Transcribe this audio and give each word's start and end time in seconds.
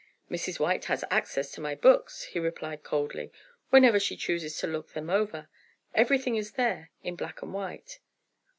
"Mrs. 0.31 0.59
White 0.59 0.85
has 0.85 1.05
access 1.11 1.51
to 1.51 1.61
my 1.61 1.75
books," 1.75 2.23
he 2.23 2.39
replied 2.39 2.81
coldly, 2.83 3.31
"whenever 3.69 3.99
she 3.99 4.17
chooses 4.17 4.57
to 4.57 4.65
look 4.65 4.93
them 4.93 5.11
over. 5.11 5.47
Everything 5.93 6.35
is 6.35 6.53
there 6.53 6.89
in 7.03 7.15
black 7.15 7.43
and 7.43 7.53
white." 7.53 7.99